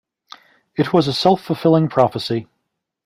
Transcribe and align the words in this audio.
It 0.75 0.93
was 0.93 1.07
a 1.07 1.13
self-fulfilling 1.13 1.87
prophecy. 1.89 2.47